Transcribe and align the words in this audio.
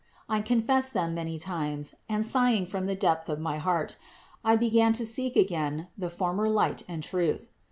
I 0.27 0.41
confessed 0.41 0.95
them 0.95 1.13
many 1.13 1.37
times 1.37 1.93
and 2.09 2.25
sighing 2.25 2.65
from 2.65 2.87
the 2.87 2.95
depth 2.95 3.29
of 3.29 3.39
heart, 3.39 3.97
I 4.43 4.55
began 4.55 4.93
to 4.93 5.05
seek 5.05 5.35
again 5.35 5.89
the 5.95 6.09
former 6.09 6.49
light 6.49 6.81
and 6.87 7.03
truth. 7.03 7.49